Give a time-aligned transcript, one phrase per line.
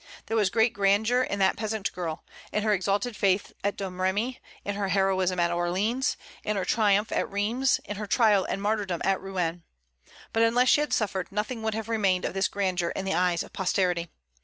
[0.25, 4.73] There was great grandeur in that peasant girl, in her exalted faith at Domremy, in
[4.73, 9.21] her heroism at Orleans, in her triumph at Rheims, in her trial and martyrdom at
[9.21, 9.61] Rouen.
[10.33, 13.43] But unless she had suffered, nothing would have remained of this grandeur in the eyes
[13.43, 14.09] of posterity.